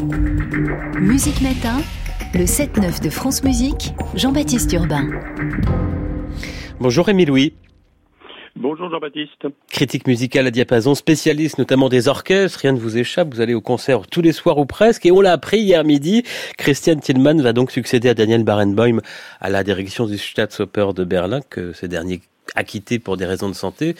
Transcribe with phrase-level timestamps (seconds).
[0.00, 1.78] Musique Matin,
[2.32, 5.06] le 7-9 de France Musique, Jean-Baptiste Urbain.
[6.80, 7.52] Bonjour Rémi Louis.
[8.56, 9.46] Bonjour Jean-Baptiste.
[9.70, 13.60] Critique musicale à diapason, spécialiste notamment des orchestres, rien ne vous échappe, vous allez au
[13.60, 16.22] concert tous les soirs ou presque, et on l'a appris hier midi,
[16.56, 19.00] Christian Tillmann va donc succéder à Daniel Barenboim
[19.40, 22.20] à la direction du Staatsoper de Berlin, que ce dernier
[22.54, 23.94] a quitté pour des raisons de santé.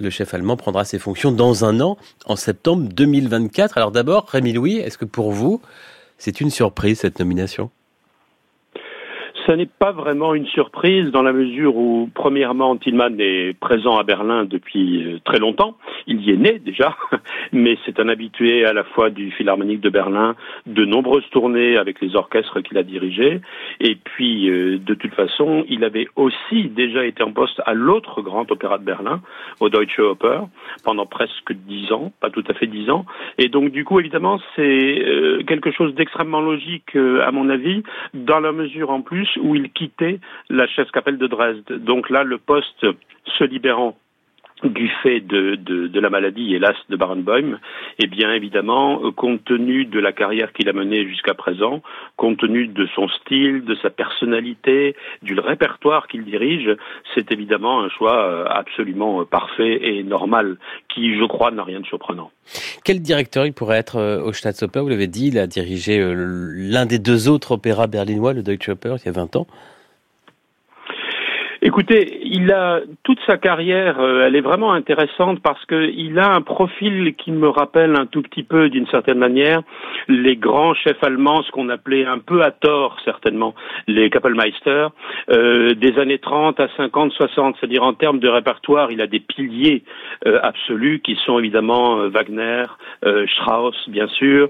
[0.00, 1.96] Le chef allemand prendra ses fonctions dans un an,
[2.26, 3.76] en septembre 2024.
[3.76, 5.60] Alors d'abord, Rémi Louis, est-ce que pour vous,
[6.18, 7.70] c'est une surprise cette nomination?
[9.46, 14.04] Ce n'est pas vraiment une surprise dans la mesure où, premièrement, Tillman est présent à
[14.04, 15.76] Berlin depuis euh, très longtemps.
[16.06, 16.96] Il y est né déjà,
[17.52, 20.36] mais c'est un habitué à la fois du Philharmonique de Berlin,
[20.66, 23.40] de nombreuses tournées avec les orchestres qu'il a dirigés.
[23.80, 28.22] Et puis, euh, de toute façon, il avait aussi déjà été en poste à l'autre
[28.22, 29.20] grand opéra de Berlin,
[29.60, 30.46] au Deutsche Oper,
[30.84, 33.06] pendant presque dix ans, pas tout à fait dix ans.
[33.38, 37.82] Et donc, du coup, évidemment, c'est euh, quelque chose d'extrêmement logique, à mon avis,
[38.14, 41.84] dans la mesure en plus où il quittait la chaise capelle de Dresde.
[41.84, 42.86] Donc là, le poste
[43.24, 43.96] se libérant
[44.64, 47.58] du fait de, de, la maladie, hélas, de Barenboim,
[47.98, 51.82] eh bien évidemment, compte tenu de la carrière qu'il a menée jusqu'à présent,
[52.16, 56.70] compte tenu de son style, de sa personnalité, du répertoire qu'il dirige,
[57.14, 60.56] c'est évidemment un choix euh, absolument parfait et normal,
[60.92, 62.30] qui, je crois, n'a rien de surprenant.
[62.84, 64.80] Quel directeur il pourrait être euh, au Staatsoper?
[64.80, 66.14] Vous l'avez dit, il a dirigé euh,
[66.54, 69.46] l'un des deux autres opéras berlinois, le Deutsche Oper, il y a 20 ans.
[71.64, 76.40] Écoutez, il a toute sa carrière, euh, elle est vraiment intéressante parce qu'il a un
[76.40, 79.62] profil qui me rappelle un tout petit peu, d'une certaine manière,
[80.08, 83.54] les grands chefs allemands, ce qu'on appelait un peu à tort certainement
[83.86, 84.88] les Kapellmeister,
[85.30, 89.20] euh, des années 30 à 50, 60, c'est-à-dire en termes de répertoire, il a des
[89.20, 89.84] piliers
[90.26, 92.64] euh, absolus qui sont évidemment Wagner,
[93.34, 94.48] Strauss, bien sûr,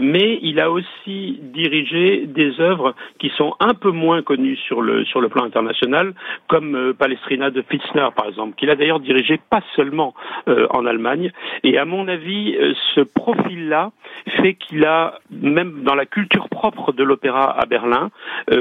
[0.00, 5.04] mais il a aussi dirigé des œuvres qui sont un peu moins connues sur le
[5.04, 6.14] sur le plan international
[6.48, 10.14] comme euh, Palestrina de Fitzner, par exemple, qu'il a d'ailleurs dirigé pas seulement
[10.48, 11.32] euh, en Allemagne.
[11.64, 13.92] Et à mon avis, euh, ce profil-là
[14.40, 18.10] fait qu'il a, même dans la culture propre de l'opéra à Berlin,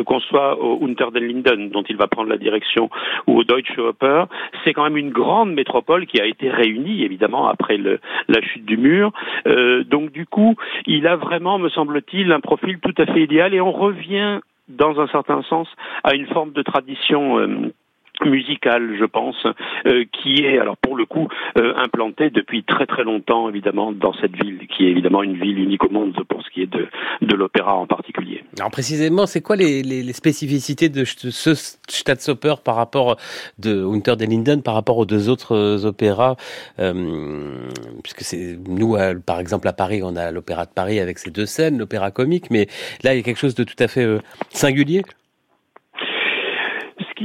[0.05, 2.89] qu'on soit au Unter den Linden, dont il va prendre la direction,
[3.27, 4.25] ou au Deutsche Oper,
[4.63, 8.65] c'est quand même une grande métropole qui a été réunie, évidemment, après le, la chute
[8.65, 9.11] du mur.
[9.87, 10.55] donc, du coup,
[10.85, 14.99] il a vraiment, me semble-t-il, un profil tout à fait idéal et on revient dans
[14.99, 15.67] un certain sens,
[16.03, 17.73] à une forme de tradition euh,
[18.23, 19.45] musicale, je pense,
[19.85, 21.27] euh, qui est alors pour le coup
[21.57, 25.59] euh, implantée depuis très très longtemps évidemment dans cette ville, qui est évidemment une ville
[25.59, 26.87] unique au monde pour ce qui est de,
[27.21, 28.43] de l'opéra en particulier.
[28.59, 33.17] Alors précisément, c'est quoi les, les, les, spécificités de ce Staatsoper par rapport
[33.59, 36.35] de Unter den Linden par rapport aux deux autres opéras,
[38.03, 41.45] puisque c'est nous par exemple à Paris, on a l'opéra de Paris avec ses deux
[41.45, 42.67] scènes, l'opéra comique, mais
[43.03, 44.05] là il y a quelque chose de tout à fait
[44.49, 45.24] singulier ce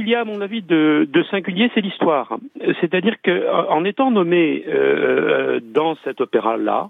[0.01, 2.37] qu'il y a, à mon avis, de, singulier, c'est l'histoire.
[2.79, 6.89] C'est-à-dire qu'en étant nommé euh, euh, dans cet opéra-là,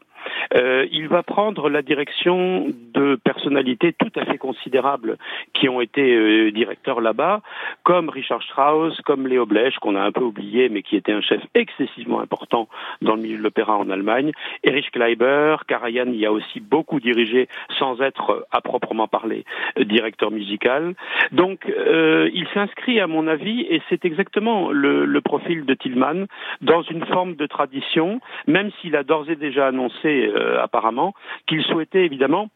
[0.55, 5.17] euh, il va prendre la direction de personnalités tout à fait considérables
[5.53, 7.41] qui ont été euh, directeurs là-bas,
[7.83, 11.21] comme Richard Strauss, comme Léo Blech, qu'on a un peu oublié, mais qui était un
[11.21, 12.67] chef excessivement important
[13.01, 14.31] dans le milieu de l'opéra en Allemagne,
[14.63, 17.47] Erich Kleiber, Karajan y a aussi beaucoup dirigé
[17.77, 19.45] sans être à proprement parler
[19.79, 20.95] directeur musical.
[21.31, 26.25] Donc euh, il s'inscrit à mon avis, et c'est exactement le, le profil de Tillman,
[26.61, 31.13] dans une forme de tradition, même s'il a d'ores et déjà annoncé euh, apparemment,
[31.47, 32.49] qu'il souhaitait évidemment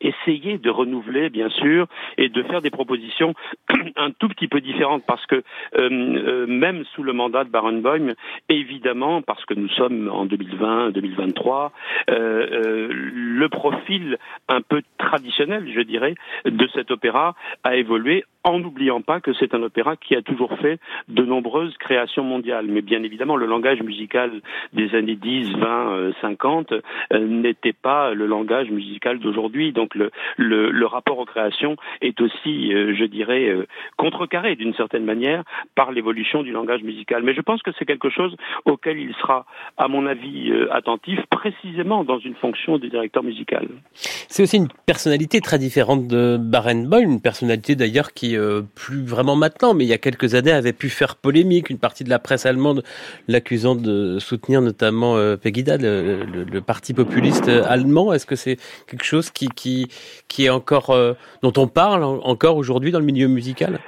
[0.00, 1.86] essayer de renouveler, bien sûr,
[2.16, 3.34] et de faire des propositions
[3.96, 5.42] un tout petit peu différentes, parce que euh,
[5.78, 8.14] euh, même sous le mandat de Barenboim,
[8.48, 11.72] évidemment, parce que nous sommes en 2020, 2023,
[12.10, 14.18] euh, le profil
[14.48, 16.14] un peu traditionnel, je dirais,
[16.44, 20.56] de cet opéra a évolué en n'oubliant pas que c'est un opéra qui a toujours
[20.58, 20.78] fait
[21.08, 22.66] de nombreuses créations mondiales.
[22.68, 24.40] Mais bien évidemment, le langage musical
[24.72, 26.72] des années 10, 20, 50
[27.12, 29.72] n'était pas le langage musical d'aujourd'hui.
[29.72, 35.04] Donc le, le, rapport aux créations est aussi, euh, je dirais, euh, contrecarré d'une certaine
[35.04, 35.44] manière
[35.74, 37.22] par l'évolution du langage musical.
[37.22, 38.34] Mais je pense que c'est quelque chose
[38.64, 39.44] auquel il sera,
[39.76, 43.68] à mon avis, euh, attentif, précisément dans une fonction de directeur musical.
[43.92, 49.36] C'est aussi une personnalité très différente de Barenboim, une personnalité d'ailleurs qui euh, plus vraiment
[49.36, 51.70] maintenant, mais il y a quelques années, avait pu faire polémique.
[51.70, 52.82] Une partie de la presse allemande
[53.26, 58.12] l'accusant de soutenir notamment euh, Pegida, le, parti populiste allemand.
[58.12, 59.86] Est-ce que c'est quelque chose qui, qui,
[60.28, 63.78] qui est encore, euh, dont on parle encore aujourd'hui dans le milieu musical?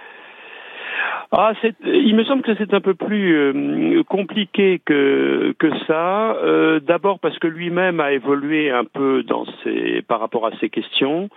[1.32, 1.52] Ah,
[1.84, 6.32] il me semble que c'est un peu plus euh, compliqué que que ça.
[6.42, 10.70] Euh, D'abord parce que lui-même a évolué un peu dans ses par rapport à ces
[10.70, 11.28] questions.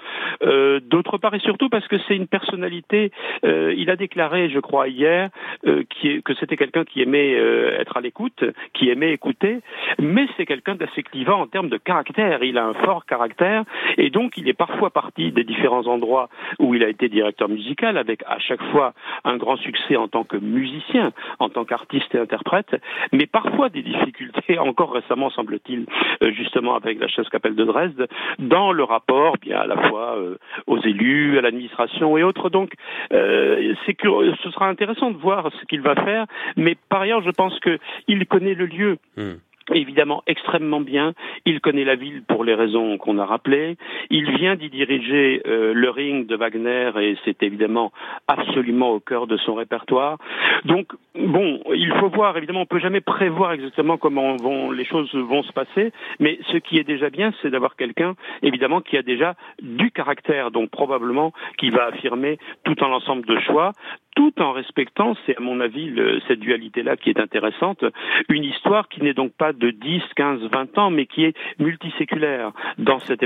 [0.42, 3.12] Euh, D'autre part et surtout parce que c'est une personnalité.
[3.46, 5.30] Euh, il a déclaré, je crois hier,
[5.68, 8.44] euh, qui, que c'était quelqu'un qui aimait être à l'écoute,
[8.74, 9.60] qui aimait écouter,
[10.00, 12.44] mais c'est quelqu'un d'assez clivant en termes de caractère.
[12.44, 13.64] Il a un fort caractère
[13.98, 18.00] et donc il est parfois parti des différents endroits où il a été directeur musical
[18.00, 18.94] avec à chaque fois
[19.24, 22.76] un grand succès en tant que musicien, en tant qu'artiste et interprète,
[23.12, 25.86] mais parfois des difficultés, encore récemment semble-t-il,
[26.24, 28.08] euh, justement avec la chasse capelle de Dresde,
[28.40, 30.38] dans le rapport bien à la fois euh,
[30.68, 32.50] aux élus, à l'administration et autres.
[32.50, 32.74] Donc,
[33.14, 34.08] euh, c'est que
[34.44, 36.26] ce sera intéressant de voir ce qu'il va faire,
[36.56, 38.98] mais par ailleurs, je pense qu'il connaît le lieu.
[39.18, 39.34] Hmm
[39.74, 41.14] évidemment extrêmement bien.
[41.46, 43.78] Il connaît la ville pour les raisons qu'on a rappelées.
[44.10, 47.92] Il vient d'y diriger euh, le ring de Wagner et c'est évidemment
[48.28, 50.18] absolument au cœur de son répertoire.
[50.66, 52.38] Donc bon, il faut voir.
[52.38, 56.58] Évidemment, on peut jamais prévoir exactement comment vont les choses vont se passer, mais ce
[56.58, 61.34] qui est déjà bien, c'est d'avoir quelqu'un évidemment qui a déjà du caractère, donc probablement
[61.58, 63.72] qui va affirmer tout en l'ensemble de choix,
[64.16, 65.94] tout en respectant, c'est à mon avis
[66.28, 67.84] cette dualité-là qui est intéressante,
[68.30, 72.52] une histoire qui n'est donc pas de 10, 15, 20 ans, mais qui est multiséculaire
[72.78, 73.24] dans, cette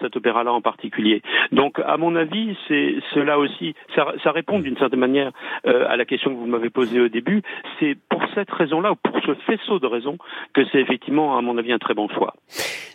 [0.00, 1.22] cet opéra-là en particulier.
[1.52, 5.32] Donc, à mon avis, c'est cela aussi, ça, ça répond d'une certaine manière
[5.66, 7.42] euh, à la question que vous m'avez posée au début.
[7.80, 10.18] C'est pour cette raison-là, ou pour ce faisceau de raisons,
[10.54, 12.34] que c'est effectivement, à mon avis, un très bon choix.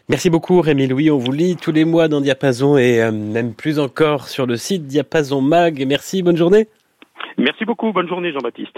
[0.09, 3.53] Merci beaucoup Rémi Louis, on vous lit tous les mois dans Diapason et euh, même
[3.53, 5.85] plus encore sur le site Diapason Mag.
[5.87, 6.67] Merci, bonne journée.
[7.37, 7.91] Merci beaucoup.
[7.91, 8.77] Bonne journée, Jean-Baptiste.